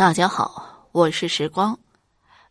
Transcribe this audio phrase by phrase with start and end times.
[0.00, 1.78] 大家好，我是时光，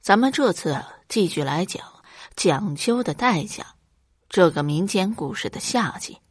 [0.01, 1.83] 咱们这次继续来讲
[2.35, 3.63] 《讲究的代价》
[4.29, 6.21] 这个民间故事的下集。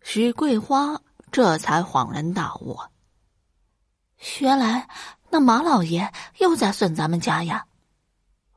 [0.00, 0.98] 许桂花
[1.30, 2.78] 这才恍然大悟，
[4.40, 4.88] 原来
[5.28, 7.66] 那马老爷又在损咱们家呀！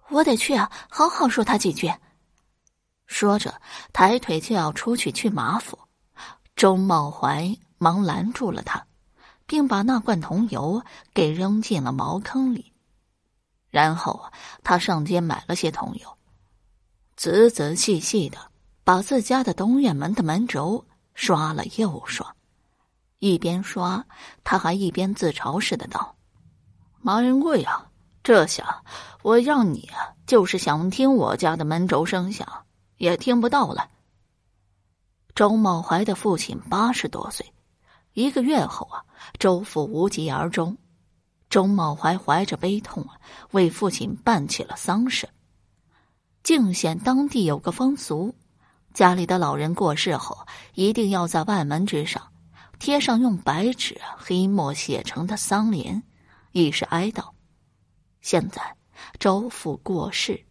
[0.08, 1.94] 我得去啊，好好说他几句。
[3.08, 5.78] 说着，抬腿就要出去去马府，
[6.56, 8.86] 周茂怀忙拦住了他。
[9.50, 12.72] 并把那罐桐油给扔进了茅坑里，
[13.72, 14.32] 然后，
[14.64, 16.18] 他上街买了些桐油，
[17.16, 18.38] 仔仔细细的
[18.84, 22.36] 把自家的东院门的门轴刷了又刷，
[23.18, 24.06] 一边刷，
[24.44, 26.16] 他还一边自嘲似的道
[27.02, 27.90] ：“马仁贵啊，
[28.22, 28.84] 这下
[29.24, 32.48] 我让你啊，就是想听我家的门轴声响，
[32.98, 33.90] 也听不到了。”
[35.34, 37.52] 周茂怀的父亲八十多岁。
[38.14, 39.04] 一个月后啊，
[39.38, 40.78] 周父无疾而终。
[41.50, 43.20] 周茂怀怀着悲痛啊，
[43.52, 45.28] 为父亲办起了丧事。
[46.44, 48.36] 靖县当地有个风俗，
[48.94, 52.32] 家里的老人过世后，一定要在外门之上
[52.80, 56.02] 贴上用白纸黑墨写成的丧联，
[56.52, 57.30] 以示哀悼。
[58.22, 58.76] 现在
[59.20, 60.46] 周父过世，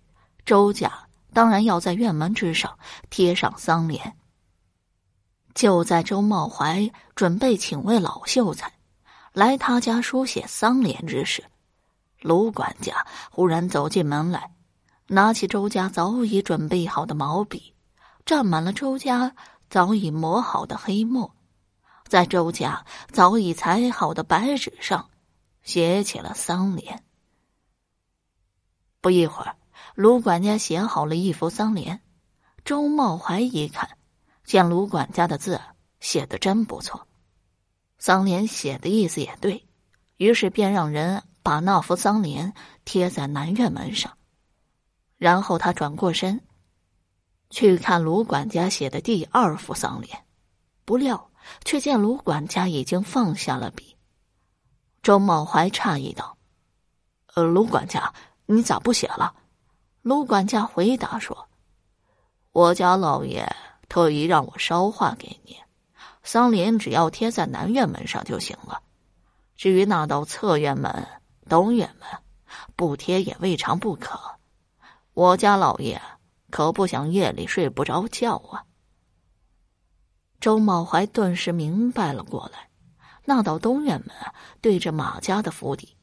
[0.45, 0.93] 周家
[1.33, 4.17] 当然要在院门之上贴上丧联。
[5.59, 8.73] 就在周茂怀准备请位老秀才
[9.33, 11.43] 来他家书写丧联之时，
[12.21, 14.55] 卢管家忽然走进门来，
[15.09, 17.75] 拿起周家早已准备好的毛笔，
[18.25, 19.35] 蘸满了周家
[19.69, 21.35] 早已磨好的黑墨，
[22.07, 25.11] 在周家早已裁好的白纸上
[25.65, 27.03] 写起了丧联。
[29.01, 29.57] 不一会儿，
[29.97, 32.01] 卢管家写好了一幅丧联，
[32.65, 33.98] 周茂怀一看。
[34.49, 35.61] 见卢管家的字
[36.01, 37.07] 写的真不错，
[37.99, 39.63] 丧联写的意思也对，
[40.17, 42.55] 于是便让人把那幅丧联
[42.87, 44.17] 贴在南院门上。
[45.19, 46.41] 然后他转过身，
[47.51, 50.25] 去看卢管家写的第二幅丧联，
[50.87, 51.31] 不料
[51.67, 53.99] 却见卢管家已经放下了笔。
[55.03, 56.39] 周茂怀诧异道
[57.37, 58.15] ：“呃，卢管家，
[58.47, 59.35] 你咋不写了？”
[60.01, 61.51] 卢管家回答说
[62.53, 63.47] ：“我家老爷。”
[63.89, 65.57] 特意让我捎话给你，
[66.23, 68.83] 丧联只要贴在南院门上就行了。
[69.57, 71.07] 至于那道侧院门、
[71.49, 72.09] 东院门，
[72.77, 74.21] 不贴也未尝不可。
[75.15, 76.01] 我家老爷
[76.51, 78.65] 可不想夜里睡不着觉啊。
[80.41, 82.69] 周茂怀顿时明白了过来，
[83.25, 84.15] 那道东院门
[84.61, 85.97] 对着马家的府邸，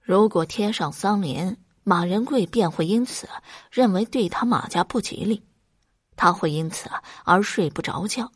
[0.00, 3.28] 如果贴上丧联，马仁贵便会因此
[3.70, 5.44] 认为对他马家不吉利。
[6.20, 6.90] 他会因此
[7.24, 8.30] 而睡不着觉，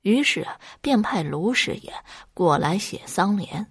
[0.00, 0.48] 于是
[0.80, 1.92] 便派卢师爷
[2.32, 3.70] 过来写丧联，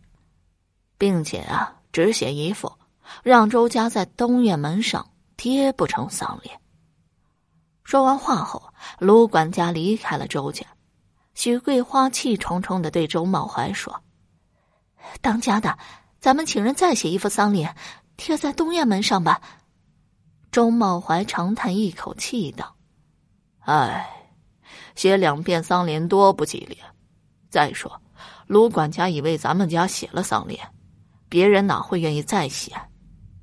[0.95, 2.71] 并且啊，只写一副，
[3.23, 6.61] 让周家在东院门上贴不成丧联。
[7.83, 10.63] 说完话后，卢管家离开了周家。
[11.33, 14.03] 许桂花气冲冲的对周茂怀说
[15.19, 15.75] ：“当家的，
[16.19, 17.75] 咱们请人再写一副丧联，
[18.17, 19.41] 贴在东院门上吧。”
[20.53, 22.74] 周茂怀长叹一口气道。
[23.65, 24.07] 哎，
[24.95, 26.77] 写两遍丧联多不吉利。
[27.49, 28.01] 再说，
[28.47, 30.59] 卢管家以为咱们家写了丧联，
[31.29, 32.73] 别人哪会愿意再写？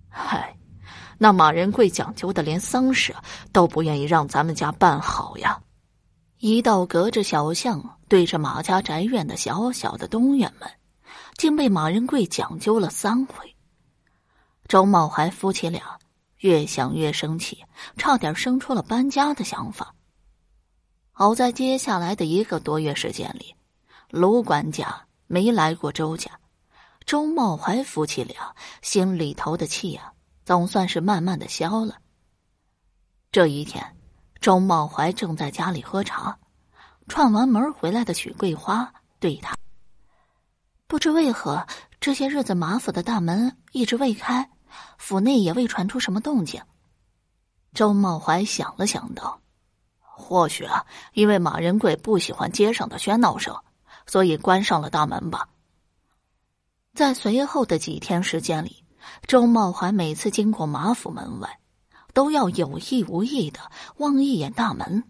[0.08, 0.56] 嗨，
[1.18, 3.14] 那马仁贵讲究的，连丧事
[3.52, 5.60] 都不愿意让咱们家办好呀。
[6.38, 10.68] 一道隔着小巷、对着马家宅院的小小的东院门，
[11.36, 13.56] 竟被马仁贵讲究了三回。
[14.68, 15.98] 周茂怀夫妻俩
[16.38, 17.64] 越想越生气，
[17.96, 19.94] 差点生出了搬家的想法。
[21.14, 23.54] 好在接下来的一个多月时间里，
[24.08, 26.30] 卢管家没来过周家，
[27.04, 30.14] 周茂怀夫妻俩心里头的气呀，
[30.46, 31.98] 总算是慢慢的消了。
[33.30, 33.94] 这一天，
[34.40, 36.38] 周茂怀正在家里喝茶，
[37.08, 38.90] 串完门回来的许桂花
[39.20, 39.54] 对他
[40.88, 41.66] ：“不知为何，
[42.00, 44.50] 这些日子马府的大门一直未开，
[44.96, 46.62] 府内也未传出什么动静。”
[47.74, 49.41] 周茂怀想了想道。
[50.22, 53.54] 或许啊，因为马仁贵不喜欢街上的喧闹声，
[54.06, 55.48] 所以关上了大门吧。
[56.94, 58.84] 在随后的几天时间里，
[59.26, 61.58] 周茂怀每次经过马府门外，
[62.14, 65.04] 都要有意无意的望一眼大门。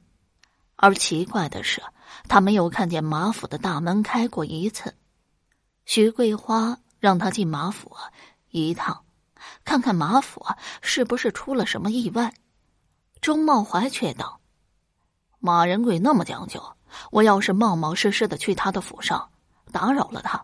[0.76, 1.82] 而奇怪的是，
[2.28, 4.94] 他没有看见马府的大门开过一次。
[5.84, 7.96] 徐桂花让他进马府
[8.50, 9.04] 一趟，
[9.64, 10.46] 看看马府
[10.80, 12.32] 是不是出了什么意外。
[13.20, 14.40] 周茂怀却道。
[15.44, 16.62] 马仁贵那么讲究，
[17.10, 19.28] 我要是冒冒失失的去他的府上，
[19.72, 20.40] 打扰了他，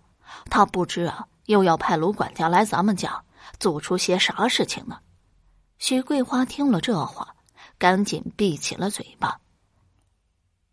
[0.50, 3.22] 他不知啊，又要派卢管家来咱们家
[3.60, 4.98] 做出些啥事情呢？
[5.78, 7.36] 许桂花听了这话，
[7.78, 9.38] 赶紧闭起了嘴巴。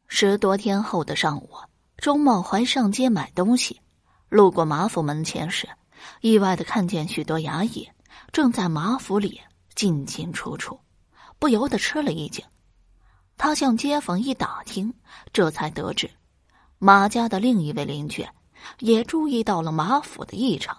[0.07, 1.51] 十多天后的上午，
[1.99, 3.79] 周茂怀上街买东西，
[4.29, 5.69] 路过马府门前时，
[6.21, 7.87] 意外的看见许多衙役
[8.31, 9.39] 正在马府里
[9.75, 10.79] 进进出出，
[11.37, 12.43] 不由得吃了一惊。
[13.37, 14.93] 他向街坊一打听，
[15.33, 16.09] 这才得知，
[16.79, 18.25] 马家的另一位邻居
[18.79, 20.77] 也注意到了马府的异常，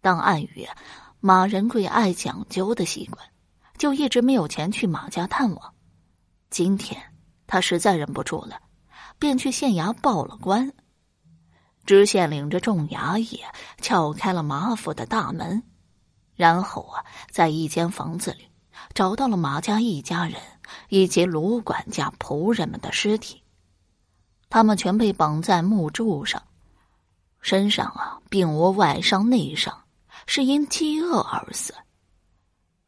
[0.00, 0.66] 但碍于
[1.20, 3.26] 马仁贵爱讲究的习惯，
[3.78, 5.74] 就一直没有前去马家探望。
[6.50, 7.02] 今天
[7.46, 8.60] 他实在忍不住了，
[9.18, 10.70] 便去县衙报了官。
[11.86, 13.40] 知县领着众衙役
[13.80, 15.62] 撬开了马府的大门，
[16.34, 18.48] 然后啊，在一间房子里
[18.92, 20.40] 找到了马家一家人。
[20.88, 23.42] 以及卢管家仆人们的尸体，
[24.48, 26.42] 他们全被绑在木柱上，
[27.40, 29.84] 身上啊并无外伤内伤，
[30.26, 31.74] 是因饥饿而死。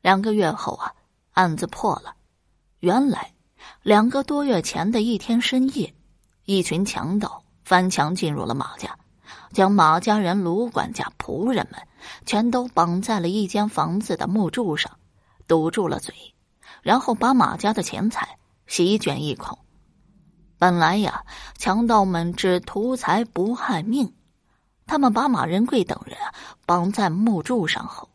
[0.01, 0.95] 两个月后啊，
[1.33, 2.15] 案子破了，
[2.81, 3.33] 原来
[3.83, 5.95] 两个多月前的一天深夜，
[6.45, 8.97] 一群强盗翻墙进入了马家，
[9.53, 11.81] 将马家人、卢管家仆人们
[12.25, 14.99] 全都绑在了一间房子的木柱上，
[15.47, 16.15] 堵住了嘴。
[16.83, 19.59] 然后把马家的钱财席卷一空。
[20.59, 21.25] 本来呀，
[21.57, 24.13] 强盗们只图财不害命，
[24.87, 26.17] 他们把马仁贵等人
[26.67, 28.11] 绑在木柱上后，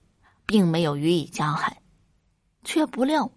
[0.46, 1.82] 并没有予以加害，
[2.64, 3.32] 却不料，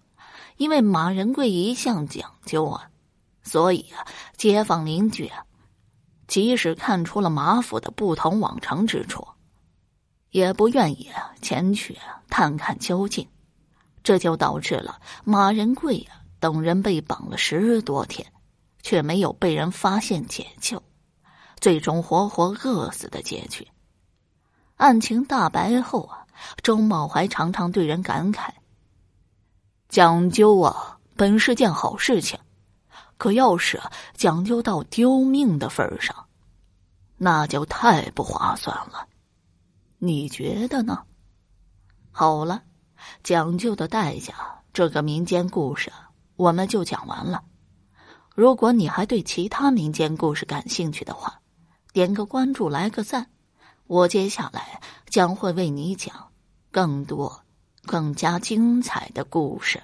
[0.56, 2.90] 因为马仁贵一向讲究啊，
[3.42, 4.06] 所以啊，
[4.36, 5.44] 街坊邻居啊，
[6.26, 9.24] 即使看出了马府的不同往常之处，
[10.30, 11.08] 也不愿意
[11.40, 11.96] 前去
[12.28, 13.28] 探看究竟。
[14.06, 18.24] 这就导致了马仁贵啊等人被绑了十多天，
[18.80, 20.80] 却没有被人发现解救，
[21.58, 23.66] 最终活活饿死的结局。
[24.76, 26.24] 案情大白后啊，
[26.62, 28.50] 周茂怀常常对人感慨
[29.90, 32.38] ：“讲究啊，本是件好事情，
[33.18, 33.82] 可要是
[34.14, 36.14] 讲究到丢命的份上，
[37.16, 39.08] 那就太不划算了。
[39.98, 41.02] 你觉得呢？”
[42.12, 42.62] 好了。
[43.22, 44.34] 讲究的代价，
[44.72, 45.92] 这个民间故事
[46.36, 47.42] 我们就讲完了。
[48.34, 51.40] 如果你还对其他民间故事感兴趣的话，
[51.92, 53.28] 点个关注，来个赞，
[53.86, 56.28] 我接下来将会为你讲
[56.70, 57.42] 更多、
[57.86, 59.82] 更加精彩的故事。